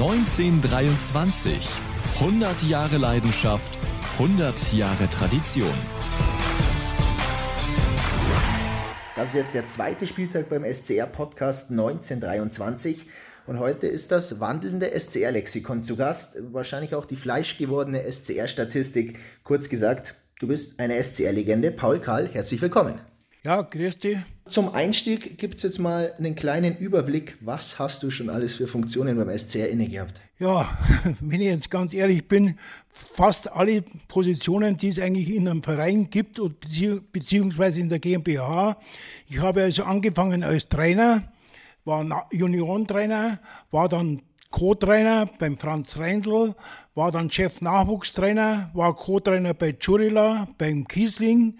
1923. 0.00 1.68
100 2.20 2.62
Jahre 2.62 2.98
Leidenschaft, 2.98 3.76
100 4.12 4.72
Jahre 4.72 5.10
Tradition. 5.10 5.74
Das 9.16 9.30
ist 9.30 9.34
jetzt 9.34 9.54
der 9.54 9.66
zweite 9.66 10.06
Spieltag 10.06 10.48
beim 10.48 10.64
SCR-Podcast 10.64 11.72
1923. 11.72 13.06
Und 13.48 13.58
heute 13.58 13.88
ist 13.88 14.12
das 14.12 14.38
wandelnde 14.38 14.96
SCR-Lexikon 14.96 15.82
zu 15.82 15.96
Gast. 15.96 16.36
Wahrscheinlich 16.52 16.94
auch 16.94 17.04
die 17.04 17.16
fleischgewordene 17.16 18.08
SCR-Statistik. 18.08 19.18
Kurz 19.42 19.68
gesagt, 19.68 20.14
du 20.38 20.46
bist 20.46 20.78
eine 20.78 21.02
SCR-Legende. 21.02 21.72
Paul 21.72 21.98
Karl, 21.98 22.28
herzlich 22.28 22.62
willkommen. 22.62 23.00
Ja, 23.42 23.62
grüß 23.62 23.98
dich. 23.98 24.18
Zum 24.48 24.74
Einstieg 24.74 25.36
gibt 25.36 25.56
es 25.56 25.62
jetzt 25.62 25.78
mal 25.78 26.14
einen 26.16 26.34
kleinen 26.34 26.76
Überblick. 26.78 27.36
Was 27.40 27.78
hast 27.78 28.02
du 28.02 28.10
schon 28.10 28.30
alles 28.30 28.54
für 28.54 28.66
Funktionen 28.66 29.16
beim 29.16 29.36
SCR 29.36 29.68
inne 29.68 29.88
gehabt? 29.88 30.22
Ja, 30.38 30.78
wenn 31.20 31.42
ich 31.42 31.48
jetzt 31.48 31.70
ganz 31.70 31.92
ehrlich 31.92 32.26
bin, 32.26 32.58
fast 32.90 33.52
alle 33.52 33.82
Positionen, 34.08 34.78
die 34.78 34.88
es 34.88 34.98
eigentlich 34.98 35.34
in 35.34 35.46
einem 35.46 35.62
Verein 35.62 36.08
gibt, 36.08 36.40
beziehungsweise 37.12 37.80
in 37.80 37.90
der 37.90 37.98
GmbH. 37.98 38.78
Ich 39.28 39.38
habe 39.38 39.62
also 39.62 39.84
angefangen 39.84 40.42
als 40.42 40.66
Trainer, 40.68 41.30
war 41.84 42.26
Juniorentrainer, 42.32 43.40
war 43.70 43.88
dann 43.90 44.22
Co-Trainer 44.50 45.26
beim 45.38 45.58
Franz 45.58 45.98
Reindl, 45.98 46.54
war 46.94 47.12
dann 47.12 47.30
Chef-Nachwuchstrainer, 47.30 48.70
war 48.72 48.96
Co-Trainer 48.96 49.52
bei 49.52 49.72
Churila, 49.72 50.48
beim 50.56 50.88
Kiesling 50.88 51.58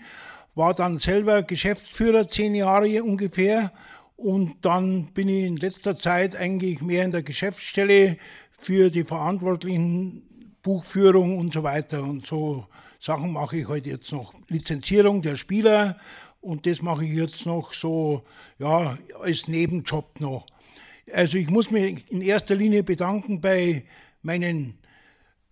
war 0.58 0.74
dann 0.74 0.98
selber 0.98 1.44
Geschäftsführer 1.44 2.28
zehn 2.28 2.54
Jahre 2.56 3.02
ungefähr 3.04 3.72
und 4.16 4.56
dann 4.62 5.06
bin 5.14 5.28
ich 5.28 5.44
in 5.44 5.56
letzter 5.56 5.96
Zeit 5.96 6.34
eigentlich 6.34 6.82
mehr 6.82 7.04
in 7.04 7.12
der 7.12 7.22
Geschäftsstelle 7.22 8.18
für 8.58 8.90
die 8.90 9.04
verantwortlichen 9.04 10.56
Buchführung 10.62 11.38
und 11.38 11.52
so 11.52 11.62
weiter 11.62 12.02
und 12.02 12.26
so 12.26 12.66
Sachen 12.98 13.32
mache 13.32 13.58
ich 13.58 13.68
heute 13.68 13.90
jetzt 13.90 14.10
noch. 14.10 14.34
Lizenzierung 14.48 15.22
der 15.22 15.36
Spieler 15.36 15.96
und 16.40 16.66
das 16.66 16.82
mache 16.82 17.04
ich 17.04 17.12
jetzt 17.12 17.46
noch 17.46 17.72
so, 17.72 18.24
ja, 18.58 18.98
als 19.20 19.46
Nebenjob 19.46 20.18
noch. 20.18 20.44
Also 21.12 21.38
ich 21.38 21.48
muss 21.48 21.70
mich 21.70 22.10
in 22.10 22.20
erster 22.20 22.56
Linie 22.56 22.82
bedanken 22.82 23.40
bei 23.40 23.84
meinen 24.22 24.77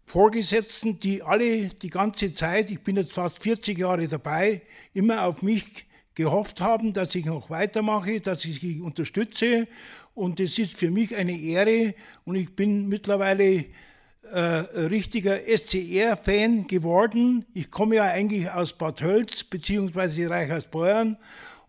Vorgesetzten, 0.07 1.01
die 1.01 1.25
alle 1.25 1.67
die 1.67 1.91
ganze 1.91 2.33
Zeit, 2.33 2.71
ich 2.71 2.81
bin 2.81 2.97
jetzt 2.97 3.13
fast 3.13 3.43
40 3.43 3.77
Jahre 3.77 4.07
dabei, 4.07 4.63
immer 4.95 5.25
auf 5.25 5.43
mich 5.43 5.85
gehofft 6.15 6.61
haben, 6.61 6.93
dass 6.93 7.15
ich 7.17 7.25
noch 7.25 7.51
weitermache, 7.51 8.21
dass 8.21 8.45
ich 8.45 8.61
sie 8.61 8.81
unterstütze. 8.81 9.67
Und 10.15 10.39
es 10.39 10.59
ist 10.61 10.77
für 10.77 10.93
mich 10.93 11.17
eine 11.17 11.37
Ehre 11.37 11.95
und 12.25 12.37
ich 12.37 12.55
bin 12.55 12.89
mittlerweile 12.89 13.65
äh, 14.33 14.39
richtiger 14.39 15.39
SCR-Fan 15.39 16.69
geworden. 16.69 17.45
Ich 17.53 17.73
komme 17.73 17.97
ja 17.97 18.05
eigentlich 18.05 18.49
aus 18.49 18.73
Bad 18.73 19.03
Hölz 19.03 19.43
bzw. 19.43 20.27
Reichersbeuern, 20.27 21.19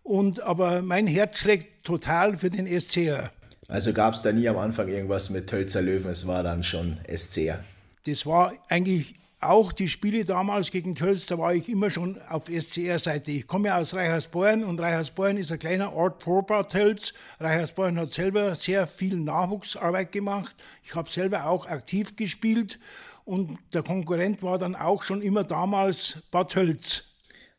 und, 0.04 0.40
aber 0.40 0.80
mein 0.80 1.06
Herz 1.06 1.38
schlägt 1.38 1.84
total 1.84 2.38
für 2.38 2.48
den 2.48 2.66
SCR. 2.66 3.30
Also 3.66 3.92
gab 3.92 4.14
es 4.14 4.22
da 4.22 4.32
nie 4.32 4.48
am 4.48 4.56
Anfang 4.56 4.88
irgendwas 4.88 5.28
mit 5.28 5.52
Hölzer 5.52 5.82
Löwen, 5.82 6.12
es 6.12 6.26
war 6.26 6.42
dann 6.42 6.62
schon 6.62 6.96
SCR 7.14 7.62
das 8.08 8.24
war 8.24 8.52
eigentlich 8.68 9.14
auch 9.40 9.72
die 9.72 9.88
Spiele 9.88 10.24
damals 10.24 10.70
gegen 10.70 10.94
Tölz, 10.94 11.26
da 11.26 11.38
war 11.38 11.54
ich 11.54 11.68
immer 11.68 11.90
schon 11.90 12.20
auf 12.28 12.44
SCR-Seite. 12.46 13.30
Ich 13.30 13.46
komme 13.46 13.74
aus 13.74 13.94
Reichersborn 13.94 14.64
und 14.64 14.80
Reichersborn 14.80 15.36
ist 15.36 15.52
ein 15.52 15.60
kleiner 15.60 15.92
Ort 15.92 16.22
vor 16.22 16.44
Bad 16.44 16.72
Tölz. 16.72 17.12
Reichersborn 17.38 17.98
hat 17.98 18.12
selber 18.12 18.54
sehr 18.56 18.86
viel 18.86 19.16
Nachwuchsarbeit 19.16 20.10
gemacht. 20.10 20.56
Ich 20.82 20.94
habe 20.94 21.08
selber 21.08 21.46
auch 21.46 21.66
aktiv 21.66 22.16
gespielt 22.16 22.80
und 23.24 23.58
der 23.72 23.82
Konkurrent 23.82 24.42
war 24.42 24.58
dann 24.58 24.74
auch 24.74 25.02
schon 25.04 25.22
immer 25.22 25.44
damals 25.44 26.18
Bad 26.32 26.50
Tölz. 26.50 27.04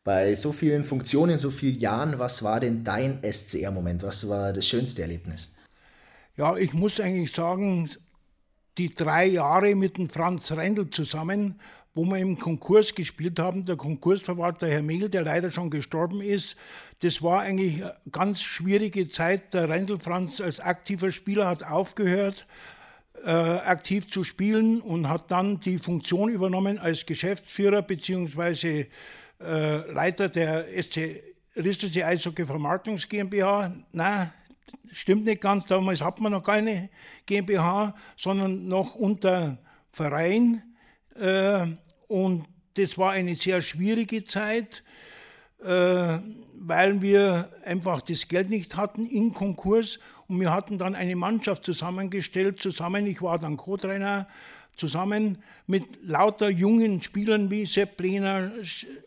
Bei 0.04 0.34
so 0.34 0.52
vielen 0.52 0.84
Funktionen, 0.84 1.38
so 1.38 1.50
vielen 1.50 1.78
Jahren, 1.78 2.18
was 2.18 2.42
war 2.42 2.60
denn 2.60 2.84
dein 2.84 3.22
SCR-Moment? 3.22 4.02
Was 4.02 4.28
war 4.28 4.52
das 4.52 4.66
schönste 4.66 5.02
Erlebnis? 5.02 5.48
Ja, 6.36 6.56
ich 6.56 6.74
muss 6.74 7.00
eigentlich 7.00 7.32
sagen, 7.32 7.90
die 8.80 8.94
drei 8.94 9.26
Jahre 9.26 9.74
mit 9.74 9.98
dem 9.98 10.08
Franz 10.08 10.50
Rendel 10.52 10.88
zusammen, 10.88 11.60
wo 11.92 12.06
wir 12.06 12.16
im 12.16 12.38
Konkurs 12.38 12.94
gespielt 12.94 13.38
haben. 13.38 13.66
Der 13.66 13.76
Konkursverwalter 13.76 14.66
Herr 14.68 14.80
Mehl, 14.80 15.10
der 15.10 15.22
leider 15.22 15.50
schon 15.50 15.68
gestorben 15.68 16.22
ist, 16.22 16.56
das 17.00 17.20
war 17.20 17.42
eigentlich 17.42 17.82
eine 17.82 17.94
ganz 18.10 18.40
schwierige 18.40 19.06
Zeit. 19.08 19.52
Der 19.52 19.68
Rendel 19.68 19.98
Franz 19.98 20.40
als 20.40 20.60
aktiver 20.60 21.12
Spieler 21.12 21.46
hat 21.46 21.62
aufgehört, 21.62 22.46
äh, 23.22 23.30
aktiv 23.30 24.10
zu 24.10 24.24
spielen 24.24 24.80
und 24.80 25.10
hat 25.10 25.30
dann 25.30 25.60
die 25.60 25.76
Funktion 25.76 26.30
übernommen 26.30 26.78
als 26.78 27.04
Geschäftsführer 27.04 27.82
bzw. 27.82 28.86
Äh, 29.42 29.92
Leiter 29.92 30.30
der 30.30 30.64
SC 30.82 31.22
Ristische 31.54 32.06
Eishockey 32.06 32.46
Vermarktungs 32.46 33.06
GmbH. 33.08 33.72
Nein, 33.92 34.32
stimmt 34.92 35.24
nicht 35.24 35.40
ganz, 35.40 35.66
damals 35.66 36.00
hat 36.00 36.20
man 36.20 36.32
noch 36.32 36.42
keine 36.42 36.90
GmbH, 37.26 37.94
sondern 38.16 38.68
noch 38.68 38.94
unter 38.94 39.58
Verein. 39.92 40.62
Äh, 41.14 41.66
und 42.08 42.46
das 42.74 42.98
war 42.98 43.12
eine 43.12 43.34
sehr 43.34 43.62
schwierige 43.62 44.24
Zeit, 44.24 44.82
äh, 45.62 46.18
weil 46.54 47.02
wir 47.02 47.50
einfach 47.64 48.00
das 48.00 48.28
Geld 48.28 48.50
nicht 48.50 48.76
hatten 48.76 49.06
im 49.06 49.32
Konkurs. 49.34 49.98
Und 50.28 50.40
wir 50.40 50.52
hatten 50.52 50.78
dann 50.78 50.94
eine 50.94 51.16
Mannschaft 51.16 51.64
zusammengestellt, 51.64 52.60
zusammen, 52.60 53.06
ich 53.06 53.22
war 53.22 53.38
dann 53.38 53.56
Co-Trainer, 53.56 54.28
zusammen 54.76 55.42
mit 55.66 55.84
lauter 56.02 56.48
jungen 56.48 57.02
Spielern 57.02 57.50
wie 57.50 57.66
Sepp 57.66 58.00
Lehner, 58.00 58.50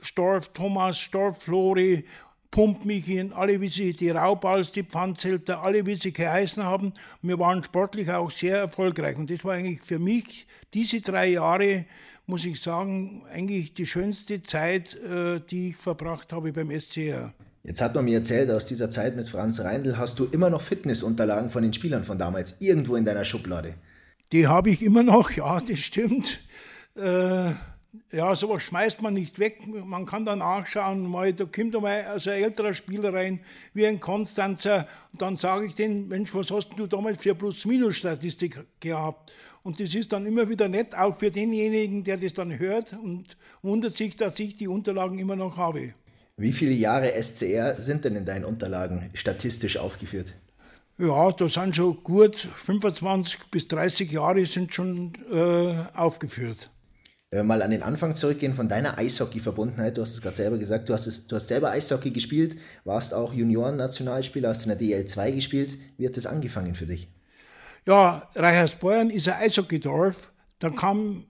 Storff 0.01 0.49
Thomas, 0.49 0.99
Storff 0.99 1.41
Flori 1.43 2.05
Pump 2.53 2.85
Michi 2.85 3.31
alle, 3.33 3.59
wie 3.59 3.67
sie 3.67 3.93
die 3.93 4.11
Raubals, 4.11 4.71
die 4.71 4.83
Pfandzelter, 4.83 5.63
alle, 5.63 5.87
wie 5.87 5.95
sie 5.95 6.13
geheißen 6.13 6.63
haben. 6.63 6.93
Wir 7.23 7.39
waren 7.39 7.63
sportlich 7.63 8.11
auch 8.11 8.29
sehr 8.29 8.59
erfolgreich. 8.59 9.17
Und 9.17 9.31
das 9.31 9.43
war 9.43 9.55
eigentlich 9.55 9.81
für 9.81 9.97
mich, 9.97 10.45
diese 10.71 11.01
drei 11.01 11.29
Jahre, 11.29 11.85
muss 12.27 12.45
ich 12.45 12.61
sagen, 12.61 13.23
eigentlich 13.33 13.73
die 13.73 13.87
schönste 13.87 14.43
Zeit, 14.43 14.93
äh, 14.93 15.41
die 15.49 15.69
ich 15.69 15.77
verbracht 15.77 16.31
habe 16.31 16.53
beim 16.53 16.69
SCR. 16.69 17.33
Jetzt 17.63 17.81
hat 17.81 17.95
man 17.95 18.05
mir 18.05 18.19
erzählt, 18.19 18.51
aus 18.51 18.67
dieser 18.67 18.91
Zeit 18.91 19.15
mit 19.15 19.27
Franz 19.27 19.59
Reindl 19.59 19.97
hast 19.97 20.19
du 20.19 20.25
immer 20.25 20.51
noch 20.51 20.61
Fitnessunterlagen 20.61 21.49
von 21.49 21.63
den 21.63 21.73
Spielern 21.73 22.03
von 22.03 22.19
damals 22.19 22.57
irgendwo 22.59 22.95
in 22.95 23.03
deiner 23.03 23.25
Schublade. 23.25 23.73
Die 24.31 24.45
habe 24.45 24.69
ich 24.69 24.83
immer 24.83 25.01
noch, 25.01 25.31
ja, 25.31 25.59
das 25.59 25.79
stimmt. 25.79 26.39
Äh, 26.95 27.53
ja, 28.11 28.35
sowas 28.35 28.63
schmeißt 28.63 29.01
man 29.01 29.13
nicht 29.13 29.39
weg. 29.39 29.61
Man 29.67 30.05
kann 30.05 30.25
dann 30.25 30.39
nachschauen, 30.39 31.07
mal, 31.07 31.33
da 31.33 31.45
kommt 31.45 31.75
einmal 31.75 32.03
also 32.05 32.31
ein 32.31 32.43
älterer 32.43 32.73
Spieler 32.73 33.13
rein, 33.13 33.39
wie 33.73 33.85
ein 33.85 33.99
Konstanzer, 33.99 34.87
und 35.11 35.21
dann 35.21 35.35
sage 35.35 35.65
ich 35.65 35.75
den, 35.75 36.07
Mensch, 36.07 36.33
was 36.33 36.49
hast 36.51 36.69
du 36.75 36.87
damals 36.87 37.21
für 37.21 37.35
Plus-Minus-Statistik 37.35 38.59
gehabt? 38.79 39.33
Und 39.61 39.79
das 39.79 39.95
ist 39.95 40.11
dann 40.11 40.25
immer 40.25 40.49
wieder 40.49 40.67
nett, 40.67 40.95
auch 40.95 41.17
für 41.17 41.31
denjenigen, 41.31 42.03
der 42.03 42.17
das 42.17 42.33
dann 42.33 42.57
hört 42.57 42.93
und 42.93 43.37
wundert 43.61 43.95
sich, 43.95 44.15
dass 44.15 44.39
ich 44.39 44.55
die 44.55 44.67
Unterlagen 44.67 45.19
immer 45.19 45.35
noch 45.35 45.57
habe. 45.57 45.93
Wie 46.35 46.51
viele 46.51 46.73
Jahre 46.73 47.13
SCR 47.21 47.79
sind 47.79 48.05
denn 48.05 48.15
in 48.15 48.25
deinen 48.25 48.43
Unterlagen 48.43 49.11
statistisch 49.13 49.77
aufgeführt? 49.77 50.33
Ja, 50.97 51.31
da 51.31 51.47
sind 51.47 51.75
schon 51.75 52.03
gut 52.03 52.35
25 52.35 53.39
bis 53.51 53.67
30 53.67 54.11
Jahre 54.11 54.45
sind 54.45 54.73
schon 54.73 55.13
äh, 55.31 55.85
aufgeführt. 55.95 56.69
Wir 57.33 57.43
mal 57.43 57.63
an 57.63 57.71
den 57.71 57.81
Anfang 57.81 58.13
zurückgehen 58.13 58.53
von 58.53 58.69
deiner 58.69 58.99
Eishockey-Verbundenheit, 58.99 59.97
du 59.97 60.03
hast 60.03 60.13
es 60.13 60.21
gerade 60.21 60.35
selber 60.35 60.59
gesagt, 60.59 60.87
du 60.87 60.93
hast, 60.93 61.07
es, 61.07 61.25
du 61.25 61.35
hast 61.35 61.47
selber 61.47 61.71
Eishockey 61.71 62.11
gespielt, 62.11 62.55
warst 62.83 63.11
auch 63.11 63.33
Junioren-Nationalspieler, 63.33 64.49
hast 64.49 64.67
in 64.67 64.77
der 64.77 64.79
DL2 64.79 65.31
gespielt. 65.31 65.77
Wie 65.97 66.05
hat 66.05 66.15
das 66.15 66.27
angefangen 66.27 66.75
für 66.75 66.85
dich? 66.85 67.09
Ja, 67.87 68.29
Reichersbeuern 68.35 69.09
ist 69.09 69.27
ein 69.27 69.41
Eishockeydorf. 69.41 70.31
Da 70.59 70.69
kamen 70.69 71.25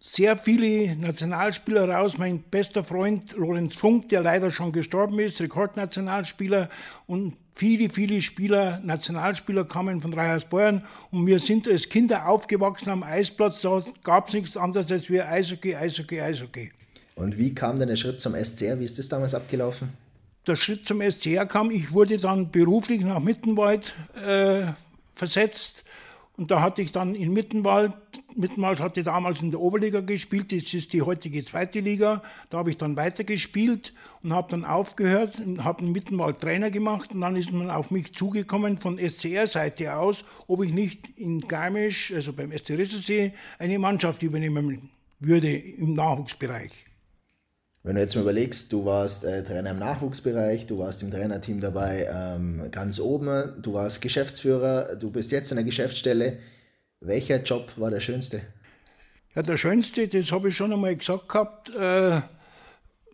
sehr 0.00 0.36
viele 0.36 0.94
Nationalspieler 0.96 1.88
raus. 1.88 2.18
Mein 2.18 2.40
bester 2.40 2.84
Freund 2.84 3.32
Lorenz 3.32 3.74
Funk, 3.74 4.08
der 4.10 4.22
leider 4.22 4.50
schon 4.50 4.72
gestorben 4.72 5.18
ist, 5.18 5.40
Rekordnationalspieler 5.40 6.68
und 7.06 7.36
viele, 7.54 7.90
viele 7.90 8.22
Spieler, 8.22 8.80
Nationalspieler 8.84 9.64
kamen 9.64 10.00
von 10.00 10.14
Reichersbeuern 10.14 10.84
und 11.10 11.26
wir 11.26 11.40
sind 11.40 11.66
als 11.66 11.88
Kinder 11.88 12.28
aufgewachsen 12.28 12.90
am 12.90 13.02
Eisplatz. 13.02 13.60
Da 13.62 13.82
gab 14.04 14.28
es 14.28 14.34
nichts 14.34 14.56
anderes 14.56 14.90
als 14.92 15.10
wir 15.10 15.28
Eishockey, 15.28 15.74
Eishockey, 15.74 16.20
Eishockey. 16.20 16.70
Und 17.16 17.36
wie 17.36 17.52
kam 17.52 17.76
denn 17.76 17.88
der 17.88 17.96
Schritt 17.96 18.20
zum 18.20 18.34
SCR? 18.34 18.78
Wie 18.78 18.84
ist 18.84 18.98
das 18.98 19.08
damals 19.08 19.34
abgelaufen? 19.34 19.88
Der 20.46 20.54
Schritt 20.54 20.86
zum 20.86 21.02
SCR 21.02 21.44
kam, 21.46 21.72
ich 21.72 21.92
wurde 21.92 22.18
dann 22.18 22.52
beruflich 22.52 23.00
nach 23.00 23.18
Mittenwald 23.18 23.94
äh, 24.24 24.72
versetzt 25.12 25.84
und 26.36 26.52
da 26.52 26.62
hatte 26.62 26.80
ich 26.80 26.92
dann 26.92 27.16
in 27.16 27.32
Mittenwald 27.32 27.92
Mittenwald 28.38 28.80
hatte 28.80 29.02
damals 29.02 29.40
in 29.42 29.50
der 29.50 29.60
Oberliga 29.60 30.00
gespielt, 30.00 30.52
das 30.52 30.72
ist 30.72 30.92
die 30.92 31.02
heutige 31.02 31.44
zweite 31.44 31.80
Liga. 31.80 32.22
Da 32.50 32.58
habe 32.58 32.70
ich 32.70 32.76
dann 32.76 32.96
weitergespielt 32.96 33.92
und 34.22 34.32
habe 34.32 34.50
dann 34.50 34.64
aufgehört 34.64 35.40
und 35.40 35.64
habe 35.64 35.80
einen 35.80 35.92
Mittenwald 35.92 36.40
Trainer 36.40 36.70
gemacht 36.70 37.10
und 37.12 37.20
dann 37.20 37.36
ist 37.36 37.52
man 37.52 37.70
auf 37.70 37.90
mich 37.90 38.14
zugekommen 38.14 38.78
von 38.78 38.98
SCR-Seite 38.98 39.96
aus, 39.96 40.24
ob 40.46 40.62
ich 40.62 40.72
nicht 40.72 41.08
in 41.16 41.40
Garmisch, 41.40 42.12
also 42.14 42.32
beim 42.32 42.56
SC 42.56 42.70
Risselsee, 42.70 43.32
eine 43.58 43.78
Mannschaft 43.78 44.22
übernehmen 44.22 44.88
würde 45.18 45.56
im 45.56 45.94
Nachwuchsbereich. 45.94 46.86
Wenn 47.82 47.94
du 47.94 48.02
jetzt 48.02 48.14
mal 48.14 48.22
überlegst, 48.22 48.72
du 48.72 48.84
warst 48.84 49.24
äh, 49.24 49.42
Trainer 49.42 49.70
im 49.70 49.78
Nachwuchsbereich, 49.78 50.66
du 50.66 50.78
warst 50.78 51.02
im 51.02 51.10
Trainerteam 51.10 51.60
dabei 51.60 52.06
ähm, 52.12 52.70
ganz 52.70 53.00
oben, 53.00 53.54
du 53.62 53.72
warst 53.72 54.02
Geschäftsführer, 54.02 54.96
du 54.96 55.10
bist 55.10 55.32
jetzt 55.32 55.50
in 55.50 55.56
der 55.56 55.64
Geschäftsstelle. 55.64 56.38
Welcher 57.00 57.42
Job 57.42 57.72
war 57.76 57.90
der 57.90 58.00
schönste? 58.00 58.42
Ja, 59.34 59.42
der 59.42 59.56
schönste, 59.56 60.08
das 60.08 60.32
habe 60.32 60.48
ich 60.48 60.56
schon 60.56 60.72
einmal 60.72 60.96
gesagt 60.96 61.28
gehabt, 61.28 61.70
äh, 61.70 62.20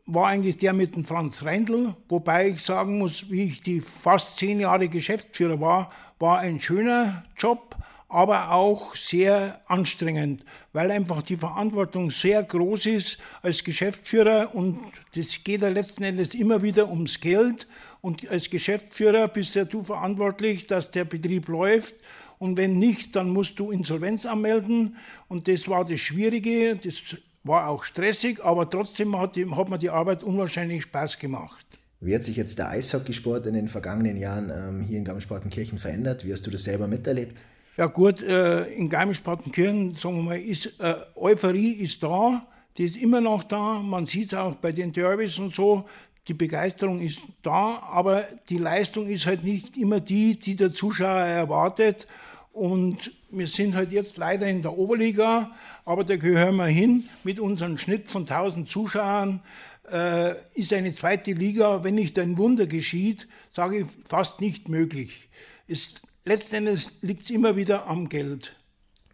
war 0.07 0.27
eigentlich 0.29 0.57
der 0.59 0.73
mit 0.73 0.97
dem 0.97 1.05
Franz 1.05 1.45
Reindl. 1.45 1.95
Wobei 2.09 2.49
ich 2.49 2.63
sagen 2.63 2.99
muss, 2.99 3.31
wie 3.31 3.45
ich 3.45 3.63
die 3.63 3.81
fast 3.81 4.39
zehn 4.39 4.61
Jahre 4.61 4.89
Geschäftsführer 4.89 5.61
war, 5.61 5.93
war 6.19 6.39
ein 6.39 6.61
schöner 6.61 7.25
Job, 7.37 7.77
aber 8.09 8.53
auch 8.53 8.97
sehr 8.97 9.61
anstrengend, 9.67 10.45
weil 10.73 10.91
einfach 10.91 11.21
die 11.21 11.37
Verantwortung 11.37 12.11
sehr 12.11 12.43
groß 12.43 12.87
ist 12.87 13.19
als 13.43 13.65
Geschäftsführer 13.65 14.55
und 14.55 14.79
das 15.15 15.45
geht 15.45 15.61
ja 15.61 15.69
letzten 15.69 16.05
Endes 16.05 16.35
immer 16.35 16.63
wieder 16.63 16.89
ums 16.89 17.21
Geld. 17.21 17.67
Und 18.01 18.29
als 18.31 18.49
Geschäftsführer 18.49 19.29
bist 19.29 19.55
ja 19.55 19.65
du 19.65 19.83
verantwortlich, 19.83 20.67
dass 20.67 20.91
der 20.91 21.05
Betrieb 21.05 21.49
läuft 21.49 21.97
und 22.39 22.57
wenn 22.57 22.79
nicht, 22.79 23.17
dann 23.17 23.31
musst 23.31 23.59
du 23.59 23.71
Insolvenz 23.71 24.27
anmelden. 24.27 24.97
Und 25.29 25.49
das 25.49 25.69
war 25.69 25.85
das 25.85 26.01
Schwierige, 26.01 26.77
das 26.77 27.17
war 27.43 27.69
auch 27.69 27.85
stressig, 27.85 28.43
aber 28.43 28.69
trotzdem 28.69 29.19
hat, 29.19 29.37
hat 29.37 29.69
mir 29.69 29.79
die 29.79 29.91
Arbeit 29.91 30.25
unwahrscheinlich 30.25 30.83
Spaß 30.83 31.19
gemacht. 31.19 31.65
Wie 32.01 32.15
hat 32.15 32.23
sich 32.23 32.37
jetzt 32.37 32.59
der 32.59 32.69
Eishockeysport 32.69 33.47
in 33.47 33.55
den 33.55 33.69
vergangenen 33.69 34.17
Jahren 34.17 34.51
ähm, 34.51 34.81
hier 34.83 34.99
in 34.99 35.05
Garmisch-Partenkirchen 35.05 35.79
verändert? 35.79 36.25
Wie 36.27 36.33
hast 36.33 36.47
du 36.47 36.51
das 36.51 36.65
selber 36.65 36.87
miterlebt? 36.87 37.43
Ja 37.77 37.87
gut, 37.87 38.23
äh, 38.23 38.65
in 38.67 38.89
Garmisch-Partenkirchen, 38.89 39.95
sagen 39.95 40.17
wir 40.17 40.23
mal, 40.23 40.39
ist, 40.39 40.79
äh, 40.81 40.97
Euphorie 41.17 41.73
ist 41.73 42.03
da, 42.03 42.47
die 42.77 42.85
ist 42.85 42.97
immer 42.97 43.21
noch 43.21 43.43
da. 43.43 43.81
Man 43.81 44.07
sieht 44.07 44.33
es 44.33 44.35
auch 44.35 44.55
bei 44.57 44.73
den 44.73 44.93
Derbys 44.93 45.39
und 45.39 45.55
so, 45.55 45.87
die 46.29 46.35
Begeisterung 46.35 47.01
ist 47.01 47.19
da, 47.43 47.83
aber 47.91 48.27
die 48.49 48.59
Leistung 48.59 49.09
ist 49.09 49.27
halt 49.27 49.45
nicht 49.45 49.77
immer 49.77 50.01
die, 50.01 50.39
die 50.39 50.57
der 50.57 50.73
Zuschauer 50.73 51.21
erwartet. 51.21 52.07
Und 52.53 53.13
wir 53.31 53.47
sind 53.47 53.75
halt 53.75 53.93
jetzt 53.93 54.17
leider 54.17 54.47
in 54.47 54.63
der 54.63 54.79
Oberliga, 54.79 55.51
aber 55.85 56.05
da 56.05 56.17
gehören 56.17 56.57
wir 56.57 56.67
hin. 56.67 57.09
Mit 57.25 57.41
unserem 57.41 57.79
Schnitt 57.79 58.11
von 58.11 58.23
1000 58.23 58.69
Zuschauern 58.69 59.43
äh, 59.91 60.35
ist 60.55 60.73
eine 60.73 60.95
zweite 60.95 61.33
Liga, 61.33 61.85
wenn 61.85 61.97
nicht 61.97 62.19
ein 62.19 62.39
Wunder 62.39 62.67
geschieht, 62.67 63.29
sage 63.51 63.81
ich, 63.81 63.87
fast 64.07 64.41
nicht 64.41 64.69
möglich. 64.69 65.29
Es, 65.69 65.95
letztendlich 66.25 66.89
liegt 67.03 67.25
es 67.25 67.31
immer 67.31 67.57
wieder 67.57 67.87
am 67.87 68.09
Geld. 68.09 68.55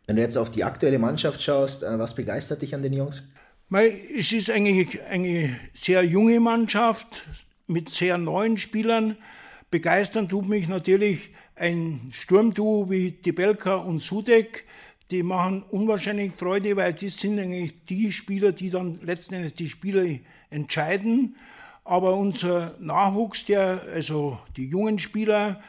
Wenn 0.07 0.17
du 0.17 0.23
jetzt 0.23 0.37
auf 0.37 0.51
die 0.51 0.65
aktuelle 0.65 0.99
Mannschaft 0.99 1.43
schaust, 1.43 1.83
äh, 1.83 1.99
was 1.99 2.15
begeistert 2.15 2.63
dich 2.63 2.75
an 2.75 2.83
den 2.83 2.93
Jungs? 2.93 3.25
Es 3.73 4.33
ist 4.33 4.51
eigentlich 4.51 5.01
eine 5.03 5.57
sehr 5.75 6.03
junge 6.03 6.41
Mannschaft 6.41 7.25
mit 7.69 7.89
sehr 7.89 8.19
neuen 8.19 8.57
Spielern. 8.57 9.17
Begeistern 9.71 10.29
tut 10.29 10.49
mich 10.49 10.67
natürlich 10.67 11.31
ein 11.55 12.09
Sturmduo 12.11 12.91
wie 12.91 13.13
Debelka 13.13 13.77
und 13.77 14.01
Sudek. 14.01 14.67
Die 15.13 15.23
machen 15.23 15.63
unwahrscheinlich 15.71 16.33
Freude, 16.33 16.75
weil 16.75 16.95
das 16.95 17.15
sind 17.15 17.39
eigentlich 17.39 17.85
die 17.85 18.11
Spieler, 18.11 18.51
die 18.51 18.71
dann 18.71 18.99
letzten 19.03 19.35
Endes 19.35 19.55
die 19.55 19.69
Spieler 19.69 20.05
entscheiden. 20.51 21.37
Aber 21.85 22.17
unser 22.17 22.75
Nachwuchs, 22.81 23.45
der, 23.45 23.83
also 23.95 24.41
die 24.57 24.67
jungen 24.67 24.99
Spieler, 24.99 25.63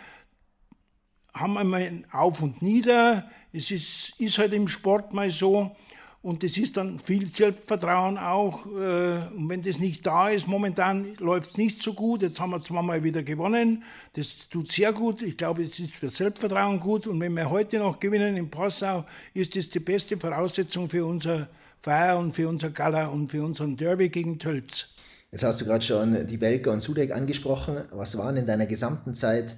haben 1.35 1.55
einmal 1.55 1.83
ein 1.83 2.07
Auf 2.11 2.41
und 2.41 2.63
Nieder. 2.63 3.29
Es 3.53 3.69
ist, 3.69 4.15
ist 4.17 4.39
halt 4.39 4.53
im 4.53 4.67
Sport 4.67 5.13
mal 5.13 5.29
so. 5.29 5.75
Und 6.23 6.43
das 6.43 6.55
ist 6.57 6.77
dann 6.77 6.99
viel 6.99 7.25
Selbstvertrauen 7.25 8.19
auch. 8.19 8.67
Äh, 8.67 9.27
und 9.35 9.49
wenn 9.49 9.63
das 9.63 9.79
nicht 9.79 10.05
da 10.05 10.29
ist, 10.29 10.47
momentan 10.47 11.15
läuft 11.17 11.51
es 11.51 11.57
nicht 11.57 11.81
so 11.81 11.93
gut. 11.93 12.21
Jetzt 12.21 12.39
haben 12.39 12.51
wir 12.51 12.61
zweimal 12.61 13.03
wieder 13.03 13.23
gewonnen. 13.23 13.83
Das 14.13 14.47
tut 14.47 14.71
sehr 14.71 14.93
gut. 14.93 15.23
Ich 15.23 15.35
glaube, 15.35 15.63
es 15.63 15.79
ist 15.79 15.95
für 15.95 16.09
Selbstvertrauen 16.09 16.79
gut. 16.79 17.07
Und 17.07 17.19
wenn 17.19 17.33
wir 17.33 17.49
heute 17.49 17.79
noch 17.79 17.99
gewinnen 17.99 18.37
in 18.37 18.51
Passau, 18.51 19.05
ist 19.33 19.55
das 19.55 19.69
die 19.69 19.79
beste 19.79 20.15
Voraussetzung 20.17 20.89
für 20.89 21.05
unser 21.05 21.47
Feier 21.79 22.19
und 22.19 22.33
für 22.33 22.47
unser 22.47 22.69
Gala 22.69 23.07
und 23.07 23.29
für 23.29 23.43
unseren 23.43 23.75
Derby 23.75 24.09
gegen 24.09 24.37
Tölz. 24.37 24.89
Jetzt 25.31 25.43
hast 25.43 25.61
du 25.61 25.65
gerade 25.65 25.83
schon 25.83 26.27
die 26.27 26.37
Belka 26.37 26.71
und 26.71 26.81
Sudek 26.81 27.11
angesprochen. 27.11 27.77
Was 27.91 28.15
waren 28.17 28.37
in 28.37 28.45
deiner 28.45 28.67
gesamten 28.67 29.15
Zeit 29.15 29.57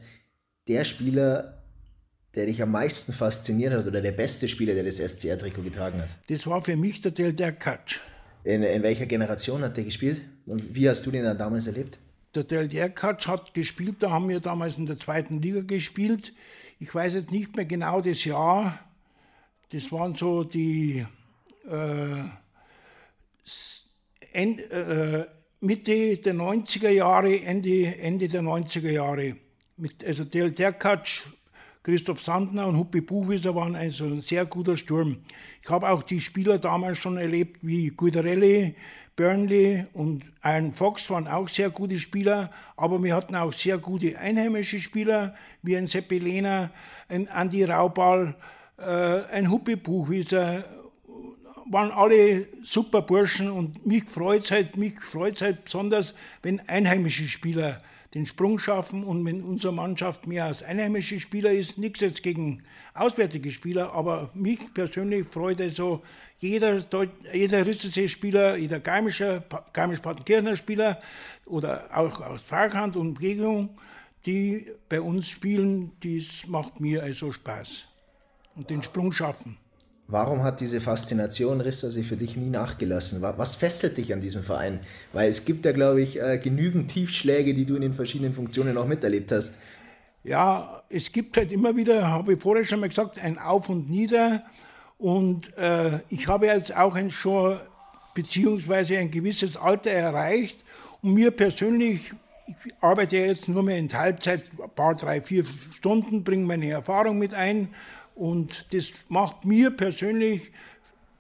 der 0.70 0.86
Spieler, 0.86 1.63
der 2.36 2.48
dich 2.48 2.62
am 2.62 2.72
meisten 2.72 3.14
fasziniert 3.14 3.74
hat 3.74 3.86
oder 3.86 4.02
der 4.02 4.12
beste 4.12 4.48
Spieler, 4.48 4.74
der 4.74 4.84
das 4.84 4.98
SCR-Trikot 4.98 5.62
getragen 5.62 6.02
hat? 6.02 6.16
Das 6.28 6.48
war 6.48 6.62
für 6.62 6.76
mich 6.76 7.02
der 7.02 7.12
Del 7.12 7.34
Derkatsch. 7.34 8.00
In, 8.44 8.64
in 8.64 8.84
welcher 8.84 9.06
Generation 9.06 9.62
hat 9.62 9.78
der 9.78 9.84
gespielt 9.84 10.22
und 10.48 10.76
wie 10.76 10.90
hast 10.90 11.06
du 11.06 11.12
den 11.12 11.24
dann 11.24 11.38
damals 11.38 11.68
erlebt? 11.68 12.00
Der 12.36 12.44
Del 12.44 12.68
Derkatsch 12.68 13.28
hat 13.28 13.54
gespielt, 13.54 13.98
da 14.00 14.10
haben 14.10 14.28
wir 14.28 14.40
damals 14.40 14.78
in 14.78 14.86
der 14.86 14.98
zweiten 14.98 15.42
Liga 15.42 15.62
gespielt. 15.62 16.34
Ich 16.80 16.94
weiß 16.94 17.14
jetzt 17.14 17.32
nicht 17.32 17.56
mehr 17.56 17.66
genau 17.66 18.02
das 18.02 18.26
Jahr. 18.26 18.80
Das 19.72 19.92
waren 19.92 20.16
so 20.16 20.44
die 20.44 21.06
äh, 21.70 22.24
End, 24.32 24.72
äh, 24.72 25.26
Mitte 25.62 26.18
der 26.18 26.34
90er 26.34 26.90
Jahre, 26.90 27.40
Ende, 27.42 27.96
Ende 27.98 28.28
der 28.28 28.42
90er 28.42 28.90
Jahre. 28.90 29.38
Mit, 29.78 30.04
also 30.04 30.24
Del 30.24 30.52
Derkatsch 30.52 31.28
Christoph 31.84 32.22
Sandner 32.22 32.68
und 32.68 32.78
Huppi 32.78 33.02
Buchwieser 33.02 33.54
waren 33.56 33.76
also 33.76 34.06
ein 34.06 34.22
sehr 34.22 34.46
guter 34.46 34.78
Sturm. 34.78 35.18
Ich 35.62 35.70
habe 35.70 35.90
auch 35.90 36.02
die 36.02 36.22
Spieler 36.22 36.58
damals 36.58 36.98
schon 36.98 37.18
erlebt, 37.18 37.60
wie 37.62 37.90
Guidarelli, 37.90 38.76
Burnley 39.18 39.86
und 39.92 40.24
Iron 40.44 40.72
Fox 40.72 41.10
waren 41.10 41.28
auch 41.28 41.50
sehr 41.50 41.70
gute 41.70 42.00
Spieler, 42.00 42.52
aber 42.78 43.04
wir 43.04 43.14
hatten 43.14 43.36
auch 43.36 43.52
sehr 43.52 43.78
gute 43.78 44.18
einheimische 44.18 44.80
Spieler, 44.80 45.36
wie 45.62 45.76
ein 45.76 45.88
Seppi 45.88 46.20
Lehner, 46.20 46.72
ein 47.10 47.28
Andi 47.28 47.66
Raubal, 47.66 48.34
äh, 48.78 48.84
ein 48.84 49.52
Huppi 49.52 49.76
Buchwieser, 49.76 50.64
waren 51.70 51.92
alle 51.92 52.48
super 52.64 53.02
Burschen 53.02 53.52
und 53.52 53.86
mich 53.86 54.06
freut 54.06 54.46
es 54.46 54.52
halt, 54.52 54.76
halt 55.42 55.66
besonders, 55.66 56.16
wenn 56.42 56.62
einheimische 56.62 57.28
Spieler 57.28 57.80
den 58.14 58.28
Sprung 58.28 58.60
schaffen 58.60 59.04
und 59.04 59.26
wenn 59.26 59.42
unsere 59.42 59.74
Mannschaft 59.74 60.28
mehr 60.28 60.46
als 60.46 60.62
einheimische 60.62 61.20
Spieler 61.20 61.52
ist, 61.52 61.78
nichts 61.78 62.02
jetzt 62.02 62.22
gegen 62.22 62.64
auswärtige 62.94 63.52
Spieler, 63.52 63.94
aber 63.94 64.30
mich 64.36 64.74
persönlich 64.74 65.28
freut 65.28 65.60
es 65.60 65.76
so, 65.76 66.04
jeder, 66.38 66.86
jeder 67.34 67.66
Risselsee-Spieler, 67.66 68.58
jeder 68.58 68.80
Garmisch-Partenkirchener 68.80 70.56
Spieler 70.56 71.00
oder 71.46 71.90
auch 71.92 72.22
aus 72.22 72.44
Fahrkant 72.44 72.96
und 72.96 73.08
Umgebung, 73.08 73.70
die 74.26 74.68
bei 74.90 75.02
uns 75.02 75.28
spielen, 75.28 75.92
das 76.04 76.48
macht 76.48 76.80
mir 76.80 77.02
also 77.02 77.32
Spaß 77.32 77.88
und 78.56 78.70
den 78.70 78.84
Sprung 78.84 79.12
schaffen. 79.12 79.58
Warum 80.14 80.44
hat 80.44 80.60
diese 80.60 80.80
Faszination 80.80 81.60
Rissersee 81.60 82.04
für 82.04 82.16
dich 82.16 82.38
nie 82.38 82.52
nachgelassen? 82.52 83.24
Was 83.24 83.56
fesselt 83.56 83.98
dich 83.98 84.14
an 84.14 84.22
diesem 84.22 84.44
Verein? 84.44 84.80
Weil 85.12 85.28
es 85.28 85.44
gibt 85.44 85.66
ja, 85.66 85.72
glaube 85.72 86.04
ich, 86.04 86.22
äh, 86.22 86.38
genügend 86.38 86.92
Tiefschläge, 86.92 87.56
die 87.56 87.66
du 87.66 87.76
in 87.76 87.82
den 87.82 87.96
verschiedenen 87.96 88.32
Funktionen 88.32 88.78
auch 88.78 88.86
miterlebt 88.86 89.32
hast. 89.32 89.58
Ja, 90.24 90.84
es 90.88 91.12
gibt 91.12 91.36
halt 91.36 91.52
immer 91.52 91.76
wieder, 91.76 92.08
habe 92.08 92.34
ich 92.34 92.40
vorher 92.40 92.64
schon 92.64 92.82
mal 92.82 92.90
gesagt, 92.90 93.18
ein 93.18 93.40
Auf 93.40 93.70
und 93.70 93.90
Nieder. 93.90 94.42
Und 95.00 95.58
äh, 95.58 96.02
ich 96.10 96.28
habe 96.28 96.46
jetzt 96.46 96.78
auch 96.78 96.94
ein 96.94 97.10
schon 97.10 97.60
beziehungsweise 98.14 99.00
ein 99.00 99.10
gewisses 99.10 99.58
Alter 99.58 99.90
erreicht. 99.90 100.64
Und 101.02 101.16
mir 101.16 101.32
persönlich, 101.32 102.14
ich 102.46 102.74
arbeite 102.82 103.18
jetzt 103.18 103.50
nur 103.50 103.64
mehr 103.64 103.80
in 103.80 103.90
Teilzeit, 103.90 104.44
ein 104.62 104.70
paar, 104.76 104.94
drei, 104.94 105.24
vier 105.24 105.44
Stunden, 105.44 106.24
bringe 106.24 106.46
meine 106.46 106.70
Erfahrung 106.70 107.18
mit 107.18 107.34
ein 107.34 107.70
und 108.16 108.74
das 108.74 108.92
macht 109.10 109.46
mir 109.46 109.72
persönlich 109.72 110.52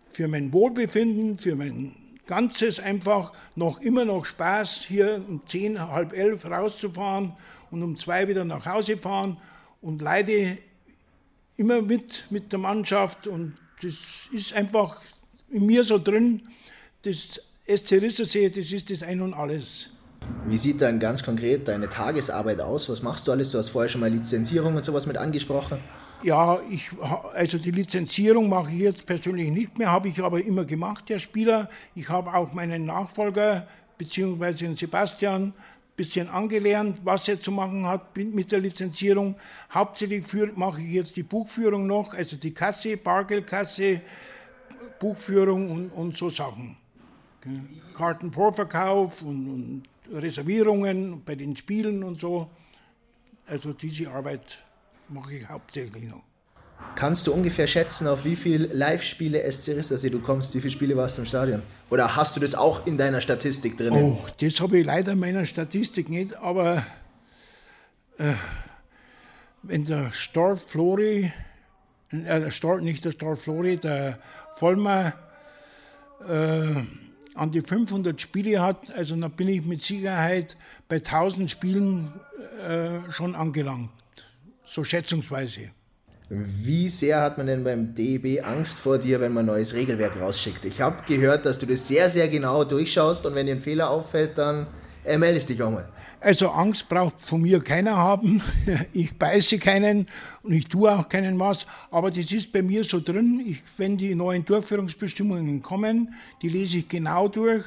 für 0.10 0.28
mein 0.28 0.54
Wohlbefinden, 0.54 1.38
für 1.38 1.56
mein 1.56 1.96
Ganzes 2.26 2.80
einfach 2.80 3.34
noch 3.56 3.82
immer 3.82 4.06
noch 4.06 4.26
Spaß, 4.26 4.86
hier 4.88 5.24
um 5.28 5.42
zehn, 5.48 5.80
halb 5.80 6.14
elf 6.14 6.46
rauszufahren 6.46 7.34
und 7.72 7.84
um 7.84 7.96
zwei 7.96 8.28
wieder 8.28 8.46
nach 8.46 8.66
Hause 8.66 8.98
fahren 8.98 9.38
und 9.82 10.02
leide 10.02 10.58
immer 11.58 11.82
mit 11.82 12.28
mit 12.30 12.52
der 12.52 12.60
Mannschaft 12.60 13.28
und 13.28 13.56
das 13.82 13.96
ist 14.32 14.54
einfach 14.54 15.02
in 15.50 15.66
mir 15.66 15.84
so 15.84 16.00
drin. 16.00 16.42
Das 17.02 17.42
SC 17.68 18.02
Rissersee, 18.02 18.50
das 18.50 18.72
ist 18.72 18.90
das 18.90 19.04
Ein 19.04 19.22
und 19.22 19.34
Alles. 19.34 19.90
Wie 20.48 20.58
sieht 20.58 20.82
dann 20.82 21.00
ganz 21.00 21.24
konkret 21.24 21.68
deine 21.68 21.90
Tagesarbeit 21.90 22.62
aus? 22.62 22.90
Was 22.90 23.02
machst 23.02 23.28
du 23.28 23.32
alles? 23.32 23.50
Du 23.50 23.58
hast 23.58 23.70
vorher 23.70 23.90
schon 23.90 24.02
mal 24.02 24.10
Lizenzierung 24.10 24.76
und 24.76 24.86
sowas 24.86 25.06
mit 25.06 25.18
angesprochen. 25.18 25.80
Ja, 26.24 26.62
ich, 26.70 26.90
also 27.34 27.58
die 27.58 27.72
Lizenzierung 27.72 28.48
mache 28.48 28.72
ich 28.72 28.80
jetzt 28.80 29.06
persönlich 29.06 29.52
nicht 29.52 29.78
mehr, 29.78 29.92
habe 29.92 30.08
ich 30.08 30.24
aber 30.24 30.42
immer 30.42 30.64
gemacht, 30.64 31.10
der 31.10 31.20
Spieler. 31.20 31.70
Ich 31.96 32.08
habe 32.08 32.34
auch 32.34 32.54
meinen 32.54 32.86
Nachfolger, 32.86 33.68
beziehungsweise 33.98 34.60
den 34.60 34.78
Sebastian, 34.78 35.48
ein 35.48 35.54
bisschen 35.98 36.30
angelernt, 36.30 37.00
was 37.04 37.28
er 37.28 37.42
zu 37.42 37.52
machen 37.52 37.86
hat 37.86 38.16
mit 38.16 38.54
der 38.54 38.60
Lizenzierung. 38.60 39.36
Hauptsächlich 39.74 40.26
für, 40.26 40.50
mache 40.56 40.82
ich 40.82 40.94
jetzt 40.94 41.16
die 41.18 41.24
Buchführung 41.24 41.88
noch, 41.88 42.14
also 42.14 42.38
die 42.38 42.54
Kasse, 42.54 42.96
Bargeldkasse, 42.96 44.00
Buchführung 45.00 45.70
und, 45.70 45.90
und 45.90 46.16
so 46.16 46.30
Sachen. 46.30 46.78
Kartenvorverkauf 47.94 49.24
und, 49.24 49.50
und 49.50 49.84
Reservierungen 50.10 51.22
bei 51.26 51.36
den 51.36 51.58
Spielen 51.58 52.02
und 52.02 52.22
so. 52.22 52.50
Also 53.46 53.74
diese 53.74 54.10
Arbeit 54.10 54.64
mache 55.10 55.36
ich 55.36 55.50
hauptsächlich 55.50 56.04
noch. 56.04 56.24
Kannst 56.96 57.26
du 57.28 57.34
ungefähr 57.34 57.66
schätzen, 57.66 58.08
auf 58.08 58.26
wie 58.26 58.36
viele 58.36 58.68
Live-Spiele 58.68 59.50
SC 59.52 59.70
Rissersee 59.70 60.10
du 60.10 60.20
kommst? 60.20 60.54
Wie 60.54 60.60
viele 60.60 60.72
Spiele 60.72 60.98
warst 60.98 61.18
du 61.18 61.22
im 61.22 61.26
Stadion? 61.26 61.64
Oder 61.90 62.16
hast 62.16 62.36
du 62.36 62.40
das 62.40 62.56
auch 62.56 62.86
in 62.86 62.98
deiner 62.98 63.22
Statistik 63.22 63.78
drin? 63.78 63.94
Oh, 63.94 64.20
das 64.40 64.60
habe 64.60 64.80
ich 64.80 64.86
leider 64.86 65.14
in 65.14 65.20
meiner 65.20 65.46
Statistik 65.46 66.10
nicht, 66.10 66.36
aber 66.36 66.86
äh, 68.18 68.34
wenn 69.64 69.86
der 69.86 70.12
Storf 70.12 70.70
Flori, 70.70 71.32
äh, 72.12 72.40
der 72.40 72.52
Storf, 72.52 72.82
nicht 72.82 73.04
der 73.06 73.12
Storf 73.12 73.44
Flori, 73.44 73.78
der 73.78 74.20
Vollmer 74.58 75.14
äh, 76.28 76.84
an 77.36 77.52
die 77.52 77.62
500 77.62 78.22
Spiele 78.22 78.62
hat, 78.62 78.92
also 78.92 79.16
dann 79.16 79.32
bin 79.32 79.48
ich 79.48 79.64
mit 79.64 79.82
Sicherheit 79.82 80.58
bei 80.88 80.98
1000 80.98 81.50
Spielen 81.50 82.14
äh, 82.62 83.12
schon 83.12 83.36
angelangt, 83.36 83.90
so 84.66 84.84
schätzungsweise. 84.84 85.72
Wie 86.30 86.88
sehr 86.88 87.22
hat 87.22 87.38
man 87.38 87.48
denn 87.48 87.64
beim 87.64 87.94
DEB 87.94 88.44
Angst 88.44 88.80
vor 88.80 88.98
dir, 88.98 89.20
wenn 89.20 89.34
man 89.34 89.44
ein 89.44 89.54
neues 89.54 89.74
Regelwerk 89.74 90.20
rausschickt? 90.20 90.66
Ich 90.66 90.82
habe 90.82 91.04
gehört, 91.06 91.46
dass 91.46 91.60
du 91.60 91.66
das 91.66 91.88
sehr, 91.88 92.10
sehr 92.10 92.28
genau 92.28 92.64
durchschaust 92.64 93.26
und 93.26 93.36
wenn 93.36 93.46
dir 93.46 93.56
ein 93.56 93.60
Fehler 93.60 93.90
auffällt, 93.90 94.38
dann 94.38 94.68
äh, 95.04 95.18
meldest 95.18 95.50
dich 95.50 95.62
auch 95.62 95.70
mal. 95.70 95.88
Also 96.22 96.50
Angst 96.50 96.88
braucht 96.88 97.20
von 97.20 97.42
mir 97.42 97.60
keiner 97.60 97.98
haben. 97.98 98.42
Ich 98.94 99.18
beiße 99.18 99.60
keinen 99.60 100.08
und 100.42 100.54
ich 100.54 100.68
tue 100.68 100.90
auch 100.92 101.10
keinen 101.10 101.38
was. 101.38 101.68
Aber 101.92 102.10
das 102.10 102.32
ist 102.32 102.52
bei 102.54 102.62
mir 102.62 102.86
so 102.86 103.02
drin. 103.02 103.44
Ich, 103.46 103.62
wenn 103.78 103.98
die 103.98 104.16
neuen 104.16 104.46
Durchführungsbestimmungen 104.46 105.62
kommen, 105.62 106.14
die 106.42 106.50
lese 106.50 106.78
ich 106.78 106.88
genau 106.88 107.28
durch 107.28 107.66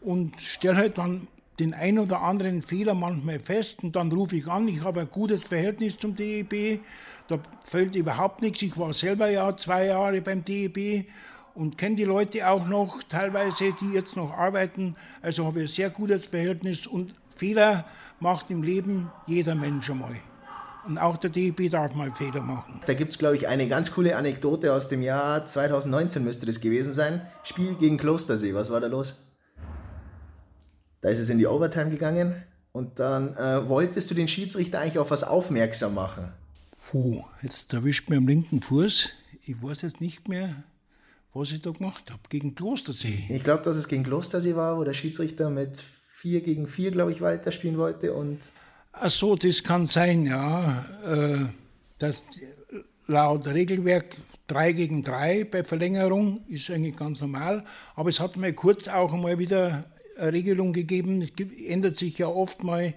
und 0.00 0.40
stelle 0.40 0.76
halt 0.76 0.98
dann 0.98 1.26
den 1.58 1.72
ein 1.74 1.98
oder 1.98 2.20
anderen 2.22 2.62
Fehler 2.62 2.94
manchmal 2.94 3.40
fest 3.40 3.82
und 3.82 3.96
dann 3.96 4.12
rufe 4.12 4.36
ich 4.36 4.46
an. 4.46 4.68
Ich 4.68 4.84
habe 4.84 5.00
ein 5.00 5.10
gutes 5.10 5.42
Verhältnis 5.42 5.96
zum 5.96 6.14
DEB. 6.14 6.80
Da 7.28 7.38
fällt 7.64 7.96
überhaupt 7.96 8.42
nichts. 8.42 8.62
Ich 8.62 8.76
war 8.76 8.92
selber 8.92 9.28
ja 9.30 9.56
zwei 9.56 9.86
Jahre 9.86 10.20
beim 10.20 10.44
DEB 10.44 11.06
und 11.54 11.78
kenne 11.78 11.96
die 11.96 12.04
Leute 12.04 12.48
auch 12.48 12.68
noch, 12.68 13.02
teilweise, 13.04 13.72
die 13.80 13.92
jetzt 13.94 14.16
noch 14.16 14.32
arbeiten. 14.32 14.96
Also 15.22 15.46
habe 15.46 15.62
ich 15.62 15.70
ein 15.70 15.74
sehr 15.74 15.90
gutes 15.90 16.26
Verhältnis 16.26 16.86
und 16.86 17.14
Fehler 17.34 17.86
macht 18.20 18.50
im 18.50 18.62
Leben 18.62 19.10
jeder 19.26 19.54
Mensch 19.54 19.90
einmal. 19.90 20.16
Und 20.86 20.98
auch 20.98 21.16
der 21.16 21.30
DEB 21.30 21.68
darf 21.70 21.94
mal 21.94 22.14
Fehler 22.14 22.42
machen. 22.42 22.80
Da 22.86 22.94
gibt 22.94 23.12
es, 23.12 23.18
glaube 23.18 23.34
ich, 23.36 23.48
eine 23.48 23.66
ganz 23.66 23.90
coole 23.92 24.16
Anekdote 24.16 24.72
aus 24.72 24.88
dem 24.88 25.02
Jahr 25.02 25.44
2019 25.44 26.22
müsste 26.22 26.46
das 26.46 26.60
gewesen 26.60 26.92
sein. 26.92 27.22
Spiel 27.42 27.74
gegen 27.74 27.96
Klostersee. 27.96 28.54
Was 28.54 28.70
war 28.70 28.80
da 28.80 28.86
los? 28.86 29.25
Da 31.06 31.12
ist 31.12 31.20
es 31.20 31.30
in 31.30 31.38
die 31.38 31.46
Overtime 31.46 31.88
gegangen 31.88 32.34
und 32.72 32.98
dann 32.98 33.32
äh, 33.36 33.68
wolltest 33.68 34.10
du 34.10 34.14
den 34.16 34.26
Schiedsrichter 34.26 34.80
eigentlich 34.80 34.98
auf 34.98 35.12
was 35.12 35.22
aufmerksam 35.22 35.94
machen. 35.94 36.32
Puh, 36.90 37.22
jetzt 37.42 37.72
erwischt 37.72 38.10
mir 38.10 38.16
am 38.16 38.26
linken 38.26 38.60
Fuß. 38.60 39.10
Ich 39.42 39.62
weiß 39.62 39.82
jetzt 39.82 40.00
nicht 40.00 40.26
mehr, 40.26 40.64
was 41.32 41.52
ich 41.52 41.62
da 41.62 41.70
gemacht 41.70 42.10
habe. 42.10 42.22
Gegen 42.28 42.56
Klostersee. 42.56 43.24
Ich 43.28 43.44
glaube, 43.44 43.62
dass 43.62 43.76
es 43.76 43.86
gegen 43.86 44.02
Klostersee 44.02 44.56
war, 44.56 44.78
wo 44.78 44.82
der 44.82 44.94
Schiedsrichter 44.94 45.48
mit 45.48 45.76
4 45.76 46.40
gegen 46.40 46.66
4, 46.66 46.90
glaube 46.90 47.12
ich, 47.12 47.20
weiterspielen 47.20 47.78
wollte. 47.78 48.12
Und 48.12 48.40
Ach 48.90 49.08
so, 49.08 49.36
das 49.36 49.62
kann 49.62 49.86
sein, 49.86 50.26
ja. 50.26 50.86
Äh, 51.04 51.44
das 52.00 52.24
laut 53.06 53.46
Regelwerk 53.46 54.16
3 54.48 54.72
gegen 54.72 55.04
3 55.04 55.44
bei 55.44 55.62
Verlängerung 55.62 56.40
ist 56.48 56.68
eigentlich 56.68 56.96
ganz 56.96 57.20
normal. 57.20 57.64
Aber 57.94 58.08
es 58.08 58.18
hat 58.18 58.36
mal 58.36 58.52
kurz 58.52 58.88
auch 58.88 59.12
einmal 59.12 59.38
wieder 59.38 59.84
Regelung 60.18 60.72
gegeben. 60.72 61.22
Es 61.22 61.30
ändert 61.66 61.98
sich 61.98 62.18
ja 62.18 62.28
oft 62.28 62.62
mal. 62.62 62.94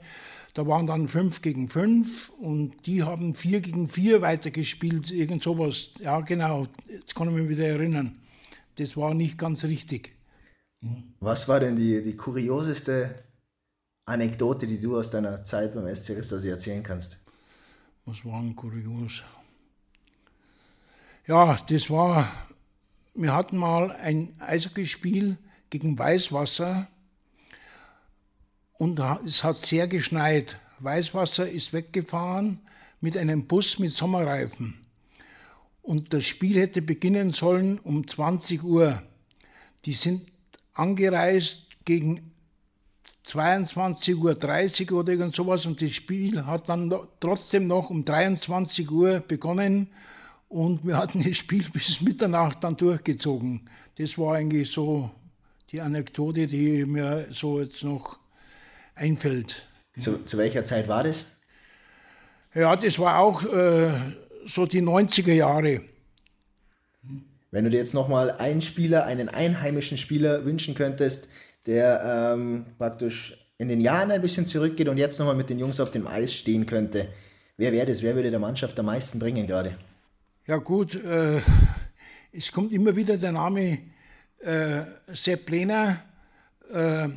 Da 0.54 0.66
waren 0.66 0.88
dann 0.88 1.08
5 1.08 1.42
gegen 1.42 1.70
5 1.70 2.30
und 2.40 2.86
die 2.86 3.04
haben 3.04 3.36
4 3.36 3.62
gegen 3.62 3.88
4 3.88 4.22
weitergespielt, 4.22 5.12
irgend 5.12 5.44
sowas. 5.44 5.92
Ja, 6.00 6.20
genau, 6.22 6.66
jetzt 6.88 7.16
kann 7.16 7.30
ich 7.30 7.36
mich 7.36 7.50
wieder 7.50 7.68
erinnern. 7.68 8.18
Das 8.76 8.98
war 8.98 9.14
nicht 9.14 9.38
ganz 9.38 9.64
richtig. 9.64 10.14
Was 11.20 11.48
war 11.48 11.60
denn 11.60 11.76
die, 11.76 12.02
die 12.02 12.16
kurioseste 12.16 13.24
Anekdote, 14.06 14.66
die 14.66 14.80
du 14.80 14.98
aus 14.98 15.12
deiner 15.12 15.44
Zeit 15.44 15.76
beim 15.76 15.94
SC 15.94 16.18
Rissersee 16.18 16.50
erzählen 16.50 16.82
kannst? 16.82 17.20
Was 18.06 18.26
war 18.26 18.42
denn 18.42 18.56
kurios? 18.56 19.24
Ja, 21.28 21.58
das 21.68 21.92
war, 21.92 22.34
wir 23.14 23.34
hatten 23.34 23.58
mal 23.58 23.92
ein 23.92 24.34
Eishockeyspiel 24.40 25.38
gegen 25.70 26.00
Weißwasser 26.00 26.88
und 28.80 29.00
es 29.26 29.44
hat 29.44 29.60
sehr 29.60 29.90
geschneit. 29.90 30.58
Weißwasser 30.80 31.50
ist 31.50 31.74
weggefahren 31.74 32.60
mit 33.02 33.18
einem 33.18 33.46
Bus 33.46 33.78
mit 33.78 33.92
Sommerreifen. 33.92 34.74
Und 35.82 36.14
das 36.14 36.26
Spiel 36.26 36.58
hätte 36.58 36.82
beginnen 36.82 37.32
sollen 37.32 37.78
um 37.80 38.08
20 38.08 38.64
Uhr. 38.64 39.04
Die 39.84 39.92
sind 39.92 40.28
angereist 40.74 41.68
gegen 41.84 42.32
22.30 43.28 44.92
Uhr 44.94 45.00
oder 45.00 45.12
irgend 45.12 45.36
sowas 45.36 45.66
und 45.66 45.82
das 45.82 45.92
Spiel 45.92 46.46
hat 46.46 46.70
dann 46.70 46.94
trotzdem 47.20 47.68
noch 47.68 47.90
um 47.90 48.06
23 48.06 48.90
Uhr 48.90 49.20
begonnen 49.20 49.90
und 50.48 50.88
wir 50.88 50.98
hatten 50.98 51.22
das 51.22 51.36
Spiel 51.36 51.66
bis 51.74 52.00
Mitternacht 52.00 52.64
dann 52.64 52.78
durchgezogen. 52.78 53.70
Das 53.98 54.18
war 54.18 54.36
eigentlich 54.36 54.72
so 54.72 55.12
die 55.70 55.82
Anekdote, 55.82 56.48
die 56.48 56.86
mir 56.86 57.28
so 57.30 57.60
jetzt 57.60 57.84
noch 57.84 58.19
einfällt. 59.00 59.68
Zu, 59.98 60.24
zu 60.24 60.38
welcher 60.38 60.64
Zeit 60.64 60.88
war 60.88 61.04
das? 61.04 61.26
Ja, 62.54 62.76
das 62.76 63.00
war 63.00 63.20
auch 63.20 63.44
äh, 63.46 63.94
so 64.46 64.66
die 64.66 64.82
90er 64.82 65.34
Jahre. 65.34 65.82
Wenn 67.52 67.64
du 67.64 67.70
dir 67.70 67.78
jetzt 67.78 67.94
nochmal 67.94 68.32
einen 68.32 68.62
Spieler, 68.62 69.06
einen 69.06 69.30
einheimischen 69.30 69.98
Spieler 69.98 70.46
wünschen 70.46 70.76
könntest, 70.76 71.28
der 71.66 72.34
ähm, 72.34 72.66
praktisch 72.78 73.38
in 73.58 73.68
den 73.68 73.82
Jahren 73.82 74.12
ein 74.12 74.22
bisschen 74.22 74.46
zurückgeht 74.46 74.88
und 74.88 74.98
jetzt 74.98 75.20
nochmal 75.20 75.36
mit 75.36 75.50
den 75.50 75.60
Jungs 75.60 75.80
auf 75.80 75.92
dem 75.92 76.08
Eis 76.08 76.34
stehen 76.34 76.66
könnte, 76.66 77.10
wer 77.58 77.72
wäre 77.72 77.86
das? 77.86 78.02
Wer 78.02 78.16
würde 78.16 78.32
der 78.32 78.40
Mannschaft 78.40 78.80
am 78.80 78.86
meisten 78.86 79.20
bringen 79.20 79.48
gerade? 79.48 79.78
Ja 80.48 80.58
gut, 80.58 80.96
äh, 80.96 81.42
es 82.32 82.52
kommt 82.52 82.72
immer 82.72 82.96
wieder 82.96 83.18
der 83.18 83.32
Name 83.32 83.80
äh, 84.40 84.82
Sepp 85.08 85.50
Lehner, 85.50 86.02
äh, 86.72 87.10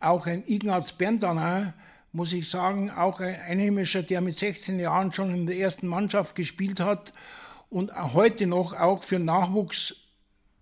auch 0.00 0.26
ein 0.26 0.42
Ignaz 0.46 0.92
Berndaner, 0.92 1.74
muss 2.12 2.32
ich 2.32 2.48
sagen, 2.48 2.90
auch 2.90 3.20
ein 3.20 3.36
Einheimischer, 3.40 4.02
der 4.02 4.20
mit 4.20 4.38
16 4.38 4.80
Jahren 4.80 5.12
schon 5.12 5.32
in 5.32 5.46
der 5.46 5.56
ersten 5.56 5.86
Mannschaft 5.86 6.34
gespielt 6.34 6.80
hat 6.80 7.12
und 7.68 7.94
heute 7.94 8.46
noch 8.46 8.72
auch 8.72 9.04
für 9.04 9.18
Nachwuchs 9.18 9.94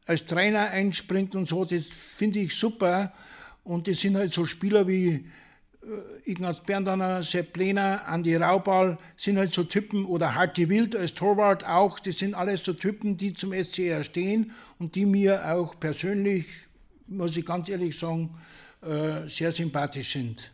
als 0.07 0.26
Trainer 0.26 0.71
einspringt 0.71 1.35
und 1.37 1.47
so, 1.47 1.64
das 1.64 1.87
finde 1.87 2.40
ich 2.40 2.54
super. 2.54 3.12
Und 3.62 3.88
das 3.88 4.00
sind 4.00 4.16
halt 4.16 4.33
so 4.33 4.47
Spieler 4.47 4.88
wie 4.88 5.26
äh, 5.83 6.30
Ignaz 6.30 6.62
Berndaner, 6.64 7.23
Sepp 7.23 7.57
Lehner, 7.57 8.07
Andi 8.07 8.35
Raubal, 8.37 8.99
sind 9.16 9.37
halt 9.37 9.52
so 9.52 9.64
Typen, 9.64 10.07
oder 10.07 10.35
Harti 10.35 10.68
Wild 10.68 10.97
als 10.97 11.14
Torwart 11.14 11.66
auch, 11.66 11.99
das 11.99 12.18
sind 12.18 12.35
alles 12.35 12.64
so 12.64 12.73
Typen, 12.73 13.16
die 13.16 13.35
zum 13.35 13.52
SCR 13.52 14.04
stehen 14.04 14.52
und 14.78 14.95
die 14.95 15.07
mir 15.07 15.54
auch 15.54 15.78
persönlich, 15.78 16.47
muss 17.07 17.37
ich 17.37 17.45
ganz 17.45 17.68
ehrlich 17.68 17.99
sagen, 17.99 18.30
äh, 18.82 19.28
sehr 19.28 19.52
sympathisch 19.52 20.12
sind. 20.12 20.52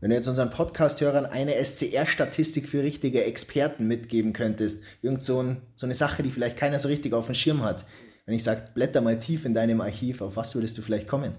Wenn 0.00 0.10
du 0.10 0.16
jetzt 0.16 0.28
unseren 0.28 0.50
Podcast-Hörern 0.50 1.26
eine 1.26 1.62
SCR-Statistik 1.62 2.66
für 2.66 2.82
richtige 2.82 3.24
Experten 3.24 3.86
mitgeben 3.86 4.32
könntest, 4.32 4.82
irgend 5.02 5.22
so, 5.22 5.42
ein, 5.42 5.60
so, 5.74 5.86
eine 5.86 5.94
Sache, 5.94 6.22
die 6.22 6.30
vielleicht 6.30 6.56
keiner 6.56 6.78
so 6.78 6.88
richtig 6.88 7.12
auf 7.12 7.26
dem 7.26 7.34
Schirm 7.34 7.62
hat. 7.62 7.84
Wenn 8.24 8.34
ich 8.34 8.42
sage, 8.42 8.64
blätter 8.72 9.02
mal 9.02 9.18
tief 9.18 9.44
in 9.44 9.52
deinem 9.52 9.80
Archiv, 9.82 10.22
auf 10.22 10.36
was 10.36 10.54
würdest 10.54 10.78
du 10.78 10.82
vielleicht 10.82 11.06
kommen? 11.06 11.36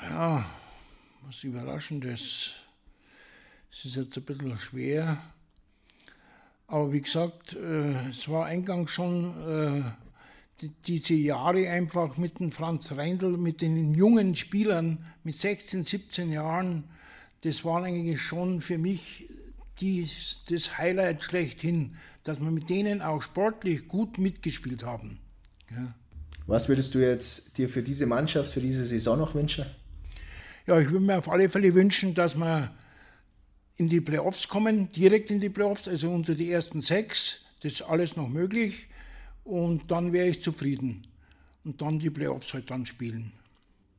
Ja, 0.00 0.46
was 1.26 1.42
Überraschendes. 1.42 2.54
Es 3.72 3.84
ist 3.84 3.96
jetzt 3.96 4.16
ein 4.16 4.22
bisschen 4.22 4.56
schwer. 4.58 5.18
Aber 6.68 6.92
wie 6.92 7.00
gesagt, 7.00 7.54
äh, 7.54 8.08
es 8.10 8.28
war 8.28 8.46
eingangs 8.46 8.92
schon 8.92 9.84
äh, 9.84 10.03
diese 10.86 11.14
Jahre 11.14 11.68
einfach 11.68 12.16
mit 12.16 12.38
dem 12.40 12.52
Franz 12.52 12.92
Reindl, 12.92 13.36
mit 13.36 13.60
den 13.60 13.94
jungen 13.94 14.34
Spielern 14.34 15.04
mit 15.22 15.36
16, 15.36 15.82
17 15.82 16.30
Jahren 16.30 16.84
das 17.44 17.62
waren 17.64 17.84
eigentlich 17.84 18.22
schon 18.22 18.62
für 18.62 18.78
mich 18.78 19.28
die, 19.78 20.08
das 20.48 20.78
Highlight 20.78 21.22
schlechthin, 21.22 21.96
dass 22.22 22.40
wir 22.40 22.50
mit 22.50 22.70
denen 22.70 23.02
auch 23.02 23.20
sportlich 23.20 23.86
gut 23.86 24.16
mitgespielt 24.16 24.82
haben. 24.82 25.18
Ja. 25.70 25.94
Was 26.46 26.68
würdest 26.68 26.94
du 26.94 27.00
jetzt 27.00 27.58
dir 27.58 27.68
für 27.68 27.82
diese 27.82 28.06
Mannschaft, 28.06 28.52
für 28.52 28.60
diese 28.60 28.84
Saison 28.84 29.18
noch 29.18 29.34
wünschen? 29.34 29.66
Ja, 30.66 30.80
ich 30.80 30.90
würde 30.90 31.04
mir 31.04 31.18
auf 31.18 31.28
alle 31.28 31.50
Fälle 31.50 31.74
wünschen, 31.74 32.14
dass 32.14 32.34
wir 32.34 32.70
in 33.76 33.88
die 33.90 34.00
Playoffs 34.00 34.48
kommen, 34.48 34.90
direkt 34.92 35.30
in 35.30 35.40
die 35.40 35.50
Playoffs, 35.50 35.86
also 35.86 36.10
unter 36.10 36.34
die 36.34 36.50
ersten 36.50 36.80
sechs. 36.80 37.40
Das 37.60 37.72
ist 37.72 37.82
alles 37.82 38.16
noch 38.16 38.28
möglich. 38.28 38.88
Und 39.44 39.90
dann 39.90 40.12
wäre 40.12 40.28
ich 40.28 40.42
zufrieden. 40.42 41.06
Und 41.64 41.80
dann 41.80 41.98
die 41.98 42.10
Playoffs 42.10 42.52
halt 42.52 42.70
dann 42.70 42.86
spielen. 42.86 43.32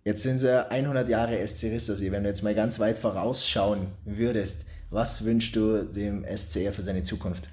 Jetzt 0.04 0.22
sind 0.22 0.36
es 0.36 0.46
100 0.46 1.10
Jahre 1.10 1.48
SC 1.48 1.64
Rissersee. 1.72 2.12
Wenn 2.12 2.24
du 2.24 2.30
jetzt 2.30 2.44
mal 2.44 2.54
ganz 2.54 2.80
weit 2.80 2.98
vorausschauen 2.98 3.88
würdest, 4.06 4.66
was 4.92 5.26
wünschst 5.26 5.56
du 5.56 5.84
dem 5.84 6.24
SCR 6.26 6.74
für 6.74 6.84
seine 6.84 7.02
Zukunft? 7.02 7.50